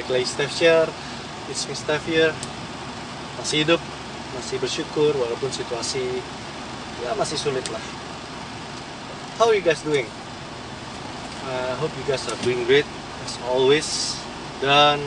[0.00, 0.88] Baik lagi Steph Share,
[1.52, 1.76] it's me
[2.08, 2.32] here.
[3.36, 3.76] Masih hidup,
[4.32, 6.24] masih bersyukur walaupun situasi
[7.04, 7.84] ya masih sulit lah.
[9.36, 10.08] How you guys doing?
[11.44, 12.88] I hope you guys are doing great
[13.28, 14.16] as always.
[14.64, 15.04] Dan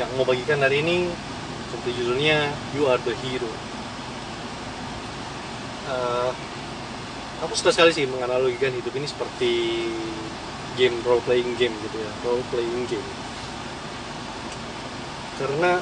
[0.00, 1.12] yang mau bagikan hari ini
[1.76, 3.52] tentu judulnya You Are The Hero.
[5.92, 6.30] Eh,
[7.44, 9.52] Aku suka sekali sih menganalogikan hidup ini seperti
[10.76, 13.08] game role playing game gitu ya role playing game.
[15.36, 15.80] Karena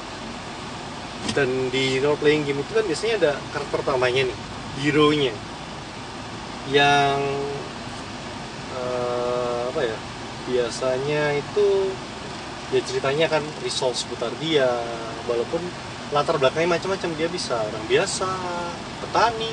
[1.34, 4.38] dan di role playing game itu kan biasanya ada karakter utamanya nih
[4.82, 5.34] hero nya
[6.72, 7.20] yang
[8.76, 9.98] eh, apa ya
[10.44, 11.68] biasanya itu
[12.72, 14.68] ya ceritanya kan resolve seputar dia
[15.28, 15.60] walaupun
[16.12, 18.29] latar belakangnya macam-macam dia bisa orang biasa
[19.01, 19.52] petani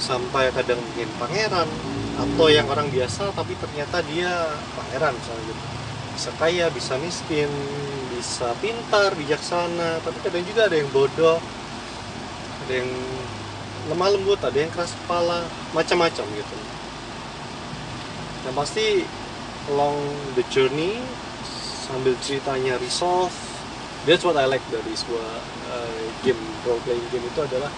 [0.00, 1.68] sampai kadang mungkin pangeran
[2.16, 4.32] atau yang orang biasa tapi ternyata dia
[4.72, 5.64] pangeran misalnya gitu.
[6.16, 7.50] Bisa kaya bisa miskin
[8.16, 11.36] bisa pintar bijaksana tapi kadang juga ada yang bodoh
[12.66, 12.90] ada yang
[13.92, 15.44] lemah lembut ada yang keras kepala
[15.76, 16.56] macam-macam gitu.
[18.48, 18.86] Yang pasti
[19.68, 20.00] along
[20.40, 20.96] the journey
[21.86, 23.34] sambil ceritanya resolve
[24.08, 25.30] that's what I like dari sebuah
[25.68, 27.68] uh, game role playing game itu adalah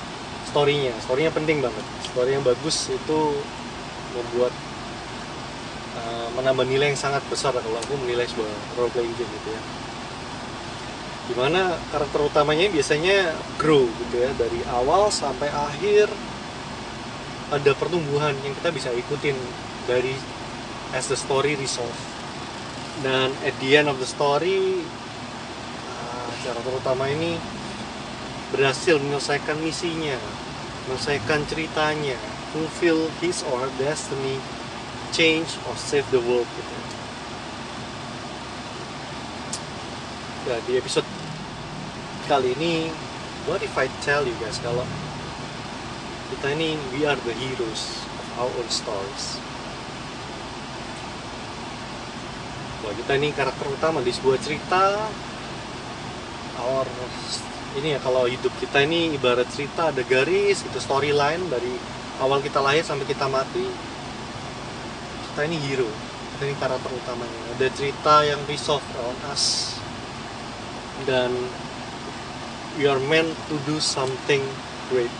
[0.53, 0.95] storynya.
[1.03, 1.85] Storynya penting banget.
[2.07, 3.19] Story yang bagus itu
[4.15, 4.53] membuat
[5.99, 9.63] uh, menambah nilai yang sangat besar kalau aku menilai sebuah role playing game gitu ya.
[11.29, 16.09] Di mana karakter utamanya biasanya grow gitu ya dari awal sampai akhir.
[17.49, 19.37] Ada pertumbuhan yang kita bisa ikutin
[19.89, 20.13] dari
[20.93, 21.97] as the story resolve.
[23.01, 24.85] Dan at the end of the story
[25.97, 27.37] uh, karakter utama ini
[28.49, 30.17] berhasil menyelesaikan misinya
[30.89, 32.17] menyelesaikan ceritanya
[32.53, 34.41] fulfill his or her destiny
[35.13, 36.75] change or save the world gitu.
[40.49, 41.09] Ya di episode
[42.29, 42.89] kali ini
[43.49, 44.85] what if I tell you guys kalau
[46.37, 49.41] kita ini we are the heroes of our own stories?
[52.81, 55.09] Bahwa kita ini karakter utama di sebuah cerita
[56.59, 56.89] our
[57.77, 62.59] ini ya kalau hidup kita ini ibarat cerita ada garis itu storyline dari awal kita
[62.59, 63.67] lahir sampai kita mati
[65.33, 65.91] kita ini hero
[66.39, 67.41] kita ini karakter utamanya.
[67.59, 69.75] Ada cerita yang resolve around us.
[71.03, 71.35] Dan
[72.79, 74.39] we are meant to do something
[74.87, 75.11] great.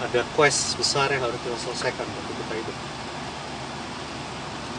[0.00, 2.76] Ada quest besar yang harus kita selesaikan waktu kita hidup.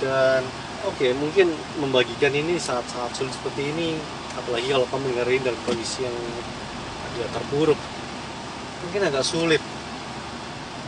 [0.02, 0.42] Dan
[0.90, 4.02] oke okay, mungkin membagikan ini saat-saat sulit seperti ini
[4.42, 6.18] apalagi kalau kamu dengerin dalam kondisi yang
[7.14, 7.78] agak terpuruk.
[8.82, 9.62] Mungkin agak sulit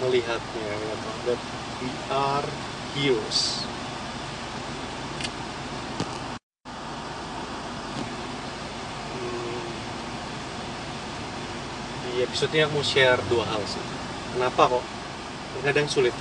[0.01, 1.41] melihatnya ya, that
[1.81, 2.47] we are
[2.93, 3.65] heroes.
[9.13, 9.67] Hmm,
[12.05, 13.81] di episode ini aku mau share dua hal sih.
[14.37, 14.85] Kenapa kok?
[15.65, 16.13] Kadang sulit.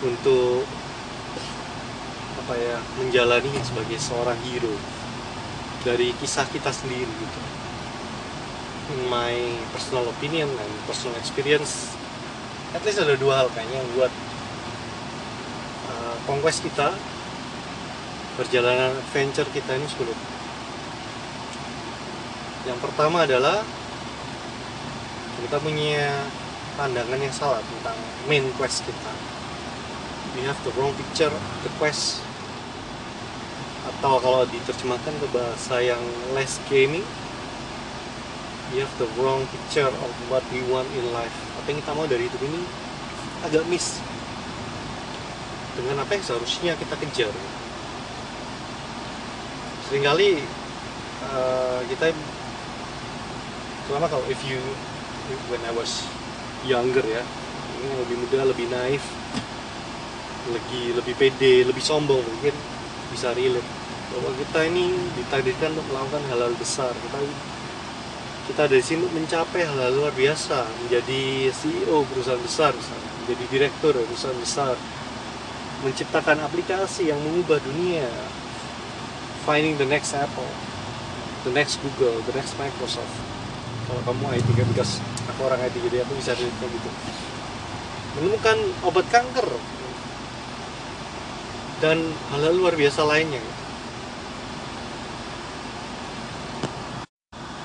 [0.00, 0.64] Untuk
[2.44, 4.72] apa ya menjalani sebagai seorang hero.
[5.84, 7.63] Dari kisah kita sendiri gitu
[9.08, 9.34] my
[9.72, 11.94] personal opinion and personal experience
[12.74, 14.12] at least ada dua hal kayaknya yang buat
[15.88, 16.90] uh, conquest kita
[18.34, 20.18] perjalanan adventure kita ini sulit.
[22.66, 23.62] Yang pertama adalah
[25.38, 26.26] kita punya
[26.74, 27.94] pandangan yang salah tentang
[28.26, 29.12] main quest kita.
[30.34, 32.18] We have the wrong picture of the quest.
[33.86, 36.02] Atau kalau diterjemahkan ke bahasa yang
[36.34, 37.06] less gaming
[38.74, 41.30] we have the wrong picture of what we want in life.
[41.62, 42.58] Apa yang kita mau dari hidup ini
[43.46, 44.02] agak miss
[45.78, 47.30] dengan apa yang seharusnya kita kejar.
[49.86, 50.42] Seringkali
[51.22, 52.10] uh, kita
[53.86, 54.58] terutama kalau if you
[55.46, 56.02] when I was
[56.66, 57.22] younger ya
[57.78, 59.04] ini lebih muda lebih naif
[60.50, 62.54] lagi lebih pede lebih sombong mungkin
[63.14, 63.70] bisa relate.
[64.10, 66.90] Bahwa kita ini ditakdirkan untuk melakukan hal-hal besar.
[66.90, 67.18] Kita
[68.44, 72.76] kita dari sini mencapai hal-hal luar biasa menjadi CEO perusahaan besar
[73.24, 74.76] menjadi direktur perusahaan besar.
[75.80, 78.08] Menciptakan aplikasi yang mengubah dunia.
[79.48, 80.48] Finding the next Apple
[81.44, 83.12] the next Google the next Microsoft.
[83.84, 84.96] Kalau kamu IT kan because
[85.28, 86.90] aku orang IT jadi aku bisa relate kayak gitu.
[88.16, 88.58] Menemukan
[88.88, 89.48] obat kanker.
[91.84, 92.00] Dan
[92.32, 93.44] hal-hal luar biasa lainnya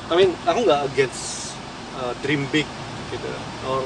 [0.10, 1.54] I mean aku nggak against
[1.94, 2.66] uh, dream big
[3.14, 3.30] gitu.
[3.70, 3.86] Or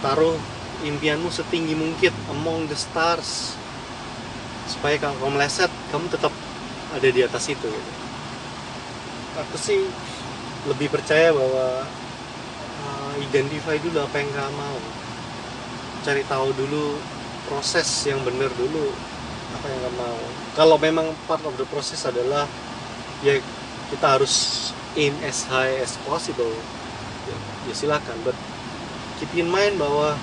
[0.00, 0.36] taruh
[0.84, 3.52] impianmu setinggi mungkin among the stars
[4.68, 6.32] supaya kalau kamu meleset kamu tetap
[6.96, 7.92] ada di atas itu gitu.
[9.36, 9.80] aku sih
[10.70, 11.84] lebih percaya bahwa
[12.80, 14.78] uh, identify dulu apa yang kamu mau.
[16.04, 16.84] Cari tahu dulu
[17.48, 18.84] proses yang benar dulu
[19.60, 20.20] apa yang kamu mau.
[20.56, 22.48] Kalau memang part of the process adalah
[23.20, 23.36] ya
[23.92, 26.50] kita harus aim as high as possible.
[27.24, 27.36] Ya,
[27.70, 28.36] ya silakan but
[29.18, 30.18] keep in mind bahwa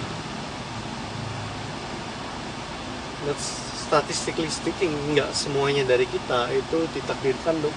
[3.26, 7.76] that's statistically speaking nggak semuanya dari kita itu ditakdirkan untuk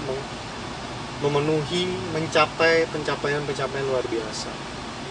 [1.19, 4.51] memenuhi mencapai pencapaian-pencapaian luar biasa.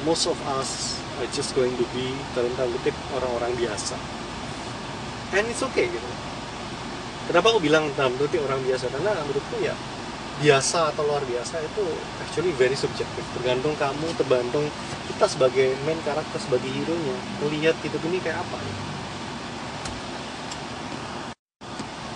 [0.04, 3.96] Most of us are just going to be dalam kutip orang-orang biasa.
[5.32, 6.10] And it's okay gitu.
[7.28, 8.92] Kenapa aku bilang dalam kutip orang biasa?
[8.92, 9.72] Karena menurutku ya
[10.42, 11.84] biasa atau luar biasa itu
[12.22, 13.26] actually very subjective.
[13.38, 14.66] Tergantung kamu tergantung
[15.12, 18.58] kita sebagai main karakter sebagai hero nya melihat hidup ini kayak apa.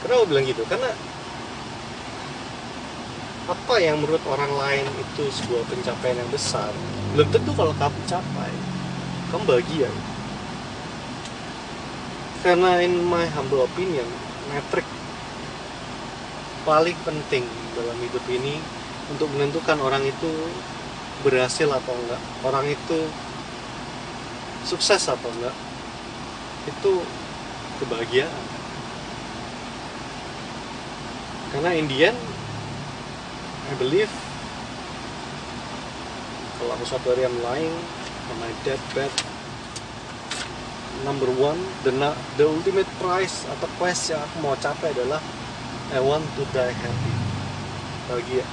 [0.02, 0.62] Kenapa bilang gitu?
[0.66, 0.90] Karena
[3.48, 6.68] apa yang menurut orang lain itu sebuah pencapaian yang besar
[7.16, 8.52] belum tentu kalau kamu capai
[9.32, 9.90] kamu bahagia.
[12.44, 14.04] Karena in my humble opinion
[14.52, 14.84] metrik
[16.66, 17.44] paling penting
[17.76, 18.58] dalam hidup ini
[19.12, 20.30] untuk menentukan orang itu
[21.26, 22.98] berhasil atau enggak orang itu
[24.62, 25.54] sukses atau enggak
[26.68, 26.92] itu
[27.82, 28.44] kebahagiaan.
[31.54, 32.14] Karena Indian
[33.68, 34.12] I believe
[36.58, 37.72] kalau aku suatu hari yang lain
[38.28, 39.12] on my deathbed
[41.06, 41.56] number one
[41.86, 41.94] the,
[42.36, 45.22] the ultimate prize atau quest yang aku mau capai adalah
[45.88, 47.12] I want to die happy.
[48.12, 48.44] Bahagia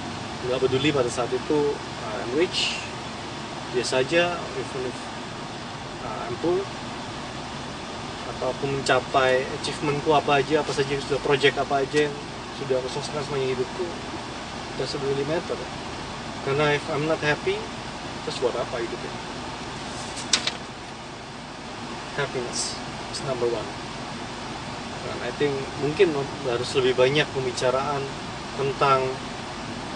[0.48, 2.80] nggak peduli pada saat itu uh, I'm rich.
[3.76, 4.98] Biasa aja even if
[6.08, 6.64] uh, I'm poor.
[8.32, 12.16] Atau aku mencapai achievementku apa aja apa saja sudah project apa aja yang
[12.56, 13.84] sudah aku selesaikan semuanya hidupku
[14.80, 15.60] doesn't really matter.
[16.48, 17.60] Karena if I'm not happy
[18.24, 19.12] terus buat apa hidupnya?
[22.16, 22.80] Happiness
[23.12, 23.95] is number one
[25.06, 26.12] dan I think mungkin
[26.50, 28.02] harus lebih banyak pembicaraan
[28.58, 29.06] tentang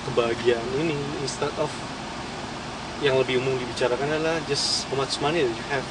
[0.09, 1.69] kebahagiaan ini instead of
[2.99, 5.87] yang lebih umum dibicarakan adalah just how much money that you have.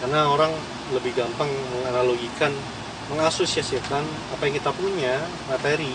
[0.00, 0.52] Karena orang
[0.96, 2.50] lebih gampang menganalogikan
[3.12, 5.20] mengasosiasikan apa yang kita punya
[5.50, 5.92] materi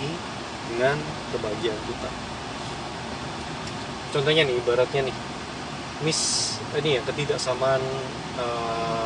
[0.69, 0.99] dengan
[1.33, 2.09] kebahagiaan kita.
[4.13, 5.17] Contohnya nih ibaratnya nih
[6.03, 7.79] mis ini ya ketidaksamaan
[8.35, 9.04] uh,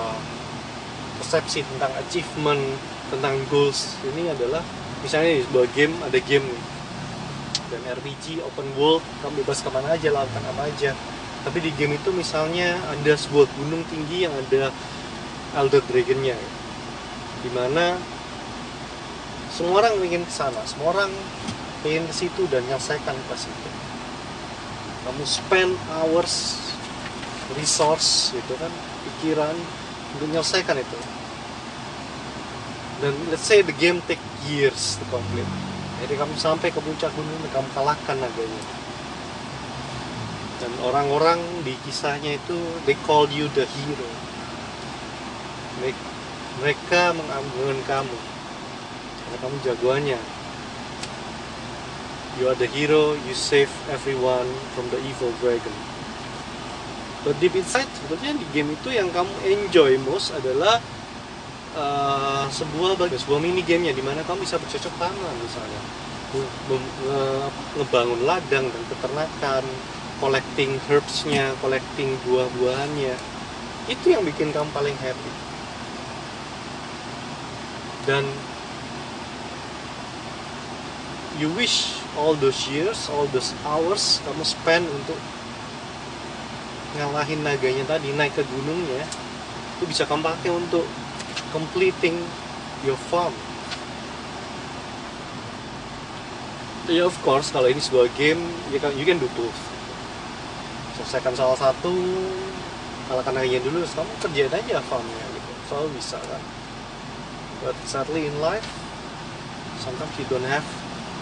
[1.19, 2.63] persepsi tentang achievement
[3.12, 4.63] tentang goals ini adalah
[5.04, 6.48] misalnya di sebuah game ada game
[7.69, 10.92] dan RPG open world kamu bebas ke mana aja lakukan apa aja.
[11.39, 14.74] Tapi di game itu misalnya ada sebuah gunung tinggi yang ada
[15.56, 16.36] Elder Dragonnya.
[17.39, 17.95] Di mana
[19.54, 21.12] semua orang ingin ke sana semua orang
[21.86, 23.69] ingin ke situ dan menyelesaikan pas itu.
[25.07, 26.60] Kamu spend hours
[27.57, 28.69] resource gitu kan
[29.07, 29.56] pikiran
[30.17, 30.97] menyelesaikan itu.
[33.06, 35.47] Dan let's say the game take years to complete.
[36.01, 38.80] Jadi kamu sampai ke puncak gunung dan kamu kalahkan naganya
[40.59, 44.09] dan orang-orang di kisahnya itu they call you the hero.
[46.59, 48.18] Mereka mengambil kamu.
[49.23, 50.19] Karena kamu jagoannya.
[52.39, 55.75] You are the hero you save everyone from the evil dragon
[57.28, 60.80] but deep inside sebetulnya di game itu yang kamu enjoy most adalah
[61.76, 65.81] uh, sebuah sebuah mini gamenya di mana kamu bisa bercocok tanam misalnya.
[67.73, 69.66] Ngebangun ladang dan peternakan
[70.21, 73.16] collecting herbsnya collecting buah-buahannya.
[73.90, 75.33] Itu yang bikin kamu paling happy.
[78.06, 78.26] Dan
[81.42, 85.16] you wish all those years all those hours kamu spend untuk
[86.99, 89.07] ngalahin naganya tadi naik ke gunungnya
[89.79, 90.83] itu bisa kamu pakai untuk
[91.56, 92.19] completing
[92.83, 93.31] your farm.
[96.91, 98.44] Ya of course kalau ini sebuah game
[98.75, 99.56] you can, you can do both.
[100.99, 101.95] Selesaikan salah satu
[103.07, 105.51] kalahkan naganya dulu kamu kerjain aja farmnya gitu.
[105.71, 106.44] Selalu bisa kan.
[107.63, 108.68] But sadly in life
[109.79, 110.68] sometimes you don't have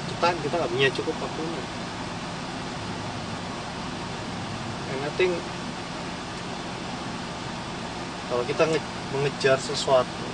[0.09, 1.63] the time kita nggak punya cukup waktunya.
[4.87, 5.37] And I think
[8.27, 8.63] kalau kita
[9.15, 10.25] mengejar sesuatu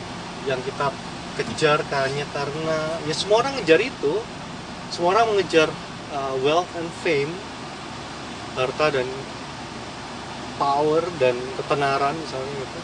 [0.50, 0.90] yang kita
[1.38, 2.78] kejar hanya karena
[3.10, 4.14] ya semua orang ngejar itu.
[4.94, 5.74] Semua orang mengejar
[6.14, 7.34] uh, wealth and fame
[8.54, 9.08] harta dan
[10.62, 12.80] power dan ketenaran misalnya gitu.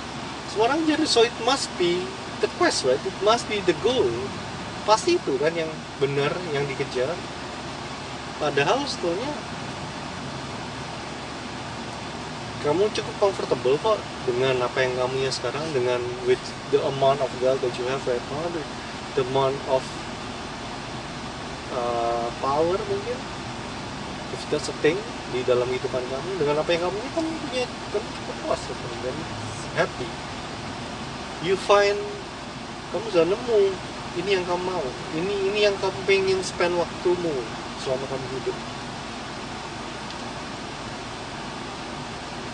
[0.50, 2.02] Semua orang jadi so it must be
[2.42, 3.02] the quest right?
[3.06, 4.10] It must be the goal.
[4.90, 5.70] Pasti itu kan yang
[6.02, 7.14] benar yang dikejar.
[8.42, 9.30] Padahal sebetulnya
[12.60, 16.42] kamu cukup comfortable kok dengan apa yang kamu ya sekarang dengan with
[16.76, 18.64] the amount of wealth that you have right now the,
[19.16, 19.80] the amount of
[21.72, 23.18] uh, power mungkin?
[24.30, 25.00] If that's a thing
[25.34, 27.64] di dalam kehidupan kamu dengan apa yang kamu ini kamu punya
[27.96, 28.76] kamu cukup puas ya,
[29.08, 29.16] dan
[29.80, 30.10] happy.
[31.48, 31.98] You find
[32.92, 33.60] kamu sudah nemu
[34.20, 34.86] ini yang kamu mau
[35.16, 37.34] ini ini yang kamu pengen spend waktumu
[37.80, 38.58] selama kamu hidup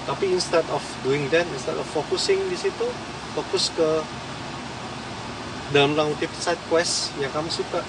[0.06, 2.86] tapi instead of doing that instead of focusing di situ
[3.34, 3.90] fokus ke
[5.74, 7.82] dalam tanda side quest yang kamu suka.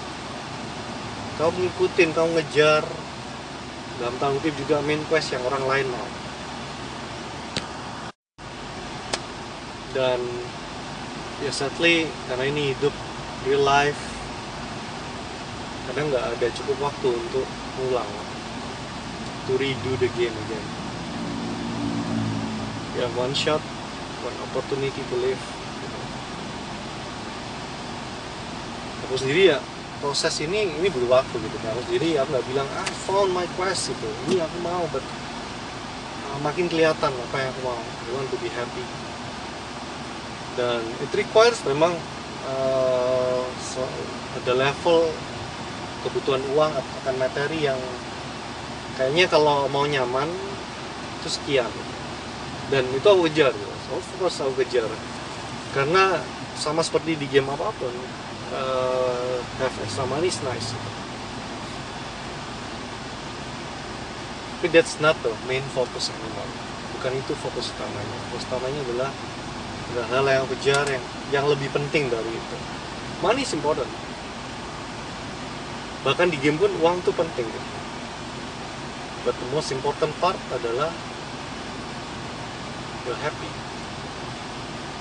[1.37, 2.83] Kamu ngikutin kamu ngejar.
[4.01, 6.09] Dalam tanda juga main quest yang orang lain mau.
[9.93, 10.19] Dan
[11.45, 12.93] ya sadly karena ini hidup
[13.45, 14.01] real life
[15.85, 17.45] kadang nggak ada cukup waktu untuk
[17.87, 18.09] ulang
[19.45, 20.86] to redo the game again
[22.97, 23.61] ya one shot
[24.25, 25.43] one opportunity to live.
[29.07, 29.59] Aku sendiri ya
[30.01, 33.93] proses ini ini butuh waktu gitu aku sendiri aku nggak bilang ah found my quest
[33.93, 34.07] gitu.
[34.27, 35.05] Ini aku mau but
[36.27, 37.77] uh, makin kelihatan apa yang aku mau.
[37.77, 38.85] I want to be happy.
[40.57, 41.93] Dan it requires memang
[42.49, 43.85] uh, so,
[44.41, 45.05] ada level
[46.01, 47.77] kebutuhan uang akan materi yang
[48.97, 50.29] kayaknya kalau mau nyaman
[51.21, 51.69] itu sekian
[52.67, 53.55] dan itu aku kejar
[53.87, 54.83] so, of course aku kejar.
[55.71, 56.19] Karena
[56.57, 57.93] sama seperti di game apa pun
[58.51, 60.75] uh, have extra money is nice.
[64.57, 66.51] Tapi that's not the main focus anymore
[66.97, 68.17] bukan itu fokus utamanya.
[68.33, 69.11] Fokus utamanya adalah
[70.09, 72.57] hal yang kejar yang yang lebih penting dari itu.
[73.21, 73.89] Money is important.
[76.01, 77.45] Bahkan di game pun uang tuh penting
[79.27, 80.87] but the most important part adalah
[83.07, 83.47] you're happy.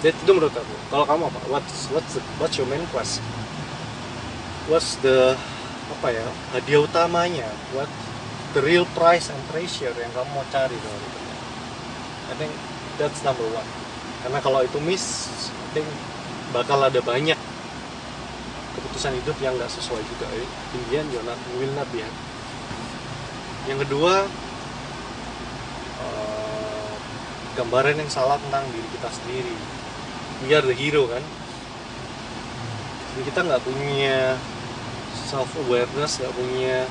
[0.06, 0.75] That, itu menurut aku.
[0.94, 1.40] Kalau kamu apa?
[1.50, 3.18] What's what's the, what's your main quest?
[4.70, 5.34] What's the
[5.86, 7.50] apa ya hadiah utamanya?
[7.75, 7.90] What
[8.54, 11.20] the real price and treasure yang kamu mau cari dalam itu
[12.26, 12.52] I think
[12.98, 13.68] that's number one.
[14.22, 15.04] Karena kalau itu miss
[15.50, 15.88] I think
[16.54, 17.38] bakal ada banyak
[18.78, 20.26] keputusan hidup yang nggak sesuai juga.
[20.34, 21.10] In the end
[21.58, 22.25] will not be happy.
[23.66, 24.26] Yang kedua
[27.56, 29.56] gambaran yang salah tentang diri kita sendiri.
[30.44, 31.25] We are the hero kan?
[33.16, 34.36] Jadi kita nggak punya
[35.16, 36.84] self awareness nggak punya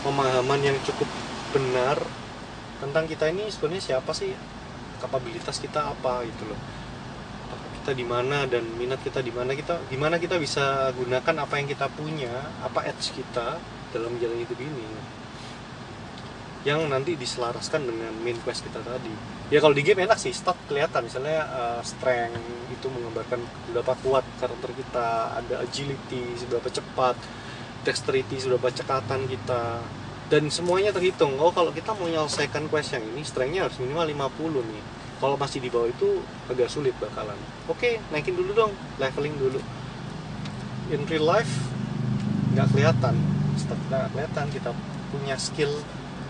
[0.00, 1.06] pemahaman yang cukup
[1.52, 2.00] benar
[2.80, 4.32] tentang kita ini sebenarnya siapa sih?
[4.98, 6.60] Kapabilitas kita apa gitu loh.
[7.84, 9.52] Kita di mana dan minat kita di mana?
[9.52, 12.32] Kita di mana kita bisa gunakan apa yang kita punya
[12.64, 13.60] apa edge kita
[13.92, 14.84] dalam jalan hidup ini?
[16.64, 20.56] Yang nanti diselaraskan dengan main quest kita tadi ya kalau di game enak sih start
[20.68, 21.08] kelihatan.
[21.08, 25.06] Misalnya uh, strength itu menggambarkan seberapa kuat karakter kita
[25.40, 27.16] ada agility seberapa cepat
[27.86, 29.80] dexterity seberapa cekatan kita.
[30.28, 31.40] Dan semuanya terhitung.
[31.40, 34.84] Oh kalau kita mau menyelesaikan quest yang ini strengthnya harus minimal 50 nih.
[35.18, 37.34] Kalau masih di bawah itu agak sulit bakalan.
[37.66, 39.60] Oke okay, naikin dulu dong leveling dulu.
[40.92, 41.50] In real life
[42.52, 43.16] nggak kelihatan.
[43.88, 44.70] Nggak kelihatan kita
[45.08, 45.72] punya skill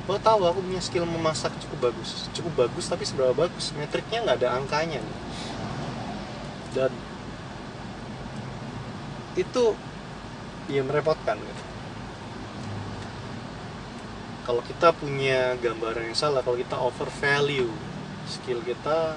[0.09, 2.33] lo tahu aku punya skill memasak cukup bagus.
[2.33, 3.77] Cukup bagus tapi seberapa bagus?
[3.77, 5.05] Metriknya nggak ada angkanya.
[5.05, 5.19] Nih
[6.79, 6.93] dan
[9.39, 9.65] itu
[10.69, 11.65] ya merepotkan gitu.
[14.45, 17.69] Kalau kita punya gambaran yang salah kalau kita over value
[18.25, 19.17] skill kita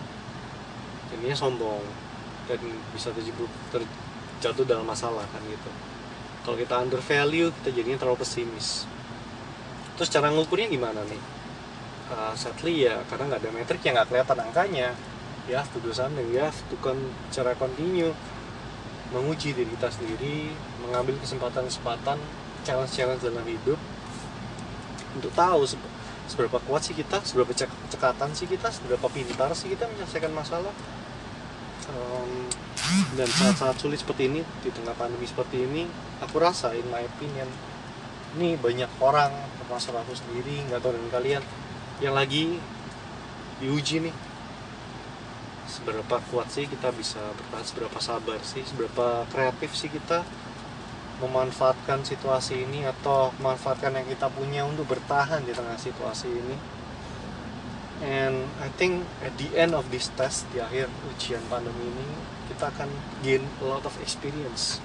[1.11, 1.83] jadinya sombong.
[2.49, 2.57] Dan
[2.91, 5.71] bisa terjebak terjatuh dalam masalah kan gitu.
[6.43, 8.89] Kalau kita under value kita jadinya terlalu pesimis
[10.01, 11.21] terus cara ngukurnya gimana nih?
[12.09, 14.89] Uh, sadly ya karena nggak ada metrik yang nggak kelihatan angkanya.
[15.45, 15.93] Ya to do
[16.33, 16.75] ya to
[17.29, 18.09] cara continue.
[19.13, 22.17] Menguji diri kita sendiri mengambil kesempatan-kesempatan
[22.65, 23.77] challenge-challenge dalam hidup.
[25.13, 25.69] Untuk tahu
[26.25, 30.73] seberapa kuat sih kita seberapa cek cekatan sih kita seberapa pintar sih kita menyelesaikan masalah.
[31.93, 32.49] Um,
[33.13, 35.85] dan saat-saat sulit seperti ini di tengah pandemi seperti ini
[36.25, 37.45] aku rasa in my opinion
[38.37, 41.43] ini banyak orang termasuk aku sendiri nggak tahu dengan kalian.
[41.99, 42.43] Yang lagi
[43.61, 44.15] diuji nih
[45.71, 50.25] seberapa kuat sih kita bisa bertahan seberapa sabar sih seberapa kreatif sih kita
[51.23, 56.57] memanfaatkan situasi ini atau memanfaatkan yang kita punya untuk bertahan di tengah situasi ini.
[58.01, 62.09] And I think at the end of this test di akhir ujian pandemi ini
[62.49, 62.89] kita akan
[63.21, 64.81] gain a lot of experience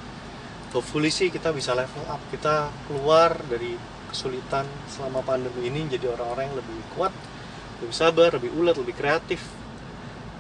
[0.77, 2.21] hopefully sih kita bisa level up.
[2.29, 3.73] Kita keluar dari
[4.13, 7.13] kesulitan selama pandemi ini jadi orang-orang yang lebih kuat
[7.77, 9.41] lebih sabar lebih ulet lebih kreatif.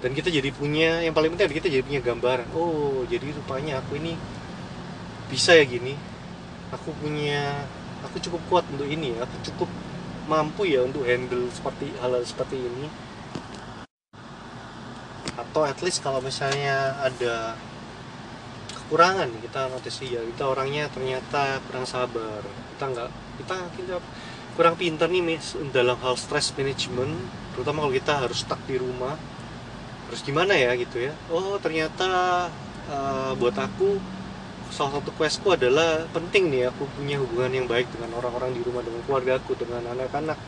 [0.04, 2.52] Dan kita jadi punya yang paling penting kita jadi punya gambaran.
[2.52, 4.12] Oh jadi rupanya aku ini
[5.32, 5.96] bisa ya gini.
[6.76, 7.64] Aku punya
[8.04, 9.70] aku cukup kuat untuk ini aku cukup
[10.28, 12.86] mampu ya untuk handle seperti hal, -hal seperti ini.
[15.36, 17.56] Atau at least kalau misalnya ada
[18.86, 22.38] kekurangan nih kita notice ya kita orangnya ternyata kurang sabar.
[22.70, 23.10] Kita nggak
[23.42, 23.94] kita kita
[24.54, 27.18] kurang pintar nih mis dalam hal stress management.
[27.58, 29.18] Terutama kalau kita harus stuck di rumah.
[30.06, 31.10] Terus gimana ya gitu ya.
[31.34, 32.46] Oh ternyata
[32.86, 33.98] uh, buat aku
[34.70, 38.86] salah satu questku adalah penting nih aku punya hubungan yang baik dengan orang-orang di rumah
[38.86, 40.38] dengan keluarga aku dengan anak-anak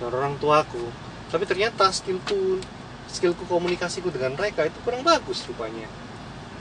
[0.00, 0.88] dengan orang tuaku.
[1.28, 2.56] Tapi ternyata skillku
[3.12, 5.84] skillku komunikasiku dengan mereka itu kurang bagus rupanya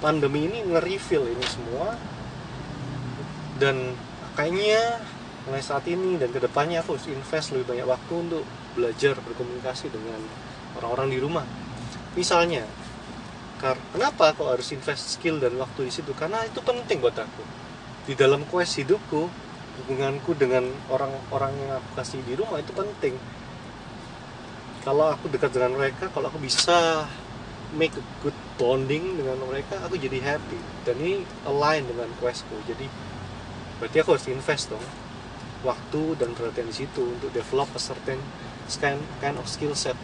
[0.01, 1.96] pandemi ini nge-reveal ini semua.
[3.62, 3.93] Dan
[4.34, 5.05] kayaknya
[5.46, 8.43] mulai saat ini dan ke depannya aku harus invest lebih banyak waktu untuk
[8.74, 10.22] belajar berkomunikasi dengan
[10.81, 11.46] orang-orang di rumah.
[12.17, 12.65] Misalnya
[13.62, 16.12] kenapa aku harus invest skill dan waktu di situ?
[16.17, 17.43] Karena itu penting buat aku.
[18.10, 19.29] Di dalam quest hidupku
[19.81, 23.15] hubunganku dengan orang-orang yang aku kasih di rumah itu penting.
[24.81, 27.05] Kalau aku dekat dengan mereka kalau aku bisa
[27.77, 30.60] make a good bonding dengan mereka aku jadi happy.
[30.88, 32.55] Dan ini align dengan questku.
[32.67, 32.88] Jadi
[33.79, 34.86] berarti aku harus invest dong
[35.62, 38.17] waktu dan perhatian di situ untuk develop a certain
[38.81, 39.98] kind kind of skill set.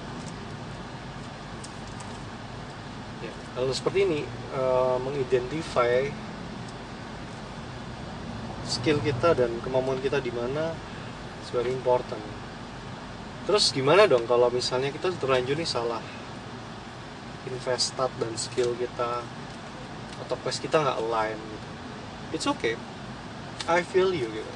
[3.58, 4.22] Lalu seperti ini
[4.54, 6.13] uh, mengidentify
[8.70, 10.77] skill kita dan kemampuan kita di mana
[11.50, 12.22] very important.
[13.48, 16.03] Terus gimana dong kalau misalnya kita terlanjur nih salah
[17.48, 19.24] investat dan skill kita
[20.27, 21.68] atau quest kita nggak align gitu.
[22.36, 22.75] It's okay.
[23.68, 24.53] I feel you gitu.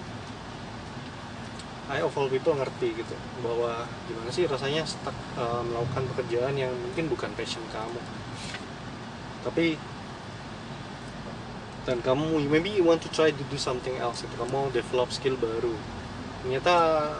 [1.91, 6.71] I of all people ngerti gitu bahwa gimana sih rasanya stuck, uh, melakukan pekerjaan yang
[6.71, 7.99] mungkin bukan passion kamu
[9.41, 9.75] tapi
[11.83, 15.35] dan kamu maybe you want to try to do something else gitu kamu develop skill
[15.35, 15.75] baru
[16.41, 16.73] ternyata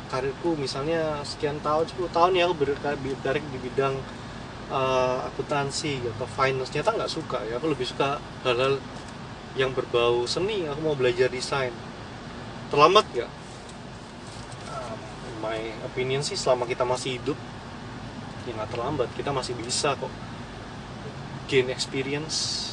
[0.08, 4.00] karirku misalnya sekian tahun 10 tahun ya aku berkarir di bidang
[4.72, 7.60] uh, akuntansi atau finance ternyata nggak suka ya.
[7.60, 8.80] Aku lebih suka hal-hal
[9.60, 10.66] yang berbau seni.
[10.66, 11.76] Aku mau belajar desain.
[12.72, 13.32] Terlambat nggak?
[14.72, 14.96] Uh,
[15.44, 17.38] my opinion sih selama kita masih hidup
[18.48, 19.10] ya nggak terlambat.
[19.14, 20.12] Kita masih bisa kok
[21.52, 22.72] gain experience.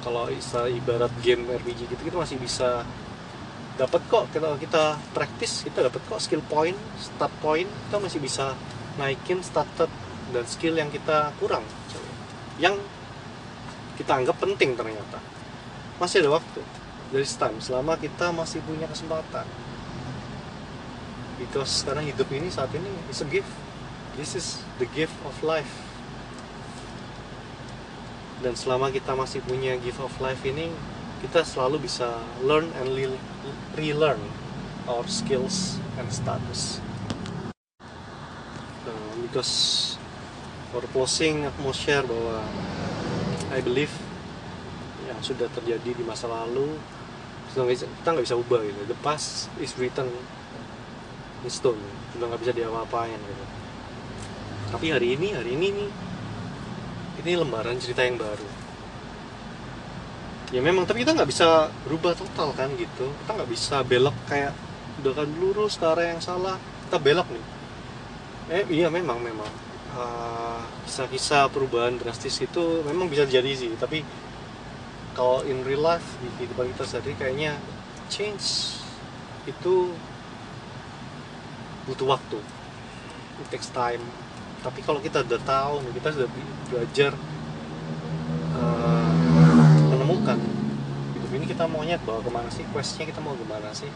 [0.00, 2.82] Kalau ibarat game RPG gitu kita masih bisa
[3.78, 4.26] dapat kok.
[4.34, 7.68] Kalau kita praktis kita dapat kok skill point start point.
[7.68, 8.56] Kita masih bisa
[8.98, 9.92] naikin started
[10.30, 11.62] dan skill yang kita kurang
[12.60, 12.76] yang
[14.00, 15.20] kita anggap penting ternyata.
[16.00, 16.60] Masih ada waktu
[17.12, 19.44] dari time selama kita masih punya kesempatan.
[21.40, 23.48] Because karena hidup ini saat ini is a gift.
[24.16, 25.68] This is the gift of life.
[28.40, 30.72] Dan selama kita masih punya gift of life ini
[31.20, 32.08] kita selalu bisa
[32.40, 32.96] learn and
[33.76, 34.20] relearn
[34.88, 36.80] our skills and status.
[38.88, 39.99] Uh, because
[40.70, 42.46] for closing aku mau share bahwa
[43.50, 43.90] I believe
[45.10, 46.78] yang sudah terjadi di masa lalu
[47.50, 48.78] kita nggak bisa ubah gitu.
[48.86, 50.06] The past is written
[51.42, 51.82] in stone
[52.14, 53.44] sudah nggak bisa diapa-apain gitu.
[54.70, 55.90] Tapi hari ini hari ini nih
[57.26, 58.46] ini lembaran cerita yang baru.
[60.54, 63.10] Ya memang tapi kita nggak bisa berubah total kan gitu.
[63.26, 64.54] Kita nggak bisa belok kayak
[65.02, 66.54] udah kan lurus ke arah yang salah.
[66.86, 67.44] Kita belok nih.
[68.54, 69.50] Eh iya memang memang
[70.86, 74.02] kisah-kisah perubahan drastis itu memang bisa jadi sih tapi
[75.14, 77.58] kalau in real life di kehidupan kita sendiri kayaknya
[78.10, 78.78] change
[79.44, 79.94] itu
[81.88, 82.38] butuh waktu.
[83.40, 84.02] It takes time.
[84.60, 86.28] Tapi kalau kita udah tahu kita sudah
[86.68, 87.12] belajar
[88.54, 89.12] uh,
[89.88, 90.36] menemukan
[91.16, 93.88] hidup ini kita maunya bawa ke mana sih questnya kita mau ke mana sih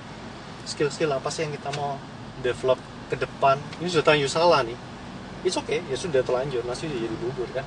[0.65, 2.01] skill-skill apa sih yang kita mau
[2.41, 2.81] develop
[3.13, 3.61] ke depan.
[3.85, 4.94] Ini sudah terlanjur salah nih
[5.45, 7.65] it's okay ya sudah terlanjur sudah jadi bubur kan.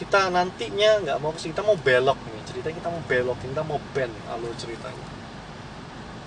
[0.00, 3.62] Kita nantinya nggak mau ke sini kita mau belok nih cerita kita mau belok kita
[3.66, 5.08] mau bend alur ceritanya.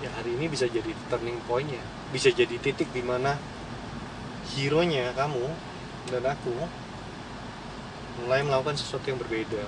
[0.04, 1.80] Ya hari ini bisa jadi turning pointnya
[2.14, 3.34] bisa jadi titik di mana
[4.54, 5.50] hero nya kamu
[6.14, 6.54] dan aku
[8.22, 9.66] mulai melakukan sesuatu yang berbeda.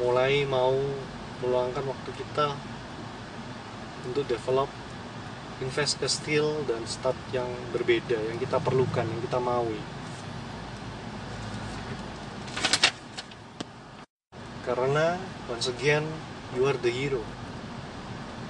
[0.00, 0.72] Mulai mau
[1.44, 2.56] meluangkan waktu kita
[4.08, 4.72] untuk develop
[5.60, 9.80] invest ke skill dan start yang berbeda yang kita perlukan yang kita maui.
[14.64, 15.20] Karena
[15.52, 16.08] once again
[16.56, 17.20] you are the hero.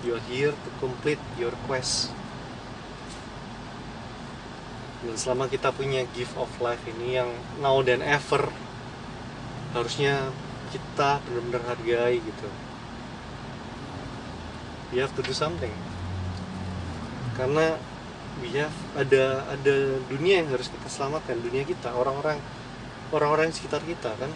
[0.07, 2.15] You are here to complete your quest.
[5.03, 8.49] Dan selama kita punya gift of life ini yang now dan ever
[9.75, 10.31] harusnya
[10.71, 12.49] kita benar-benar hargai gitu.
[14.95, 15.90] We have to do something
[17.39, 17.79] karena
[18.41, 19.77] have ada ada
[20.09, 22.41] dunia yang harus kita selamatkan dunia kita orang-orang
[23.13, 24.33] orang-orang sekitar kita kan.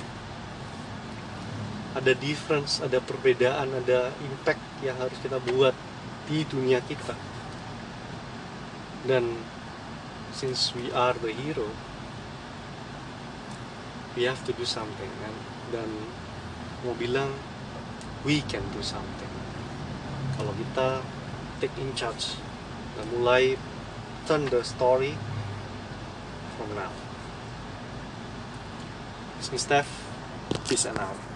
[1.95, 5.73] Ada difference ada perbedaan ada impact yang harus kita buat
[6.27, 7.15] di dunia kita.
[9.07, 9.39] Dan
[10.35, 11.71] since we are the hero
[14.19, 15.35] we have to do something kan.
[15.71, 15.89] Dan
[16.83, 17.31] mau bilang
[18.27, 19.31] we can do something.
[20.35, 20.99] Kalau kita
[21.63, 22.43] take in charge
[23.13, 23.57] mulai
[24.27, 25.19] turn the story
[26.57, 26.93] from now.
[29.39, 29.91] This is Steph.
[30.69, 31.34] Peace and out.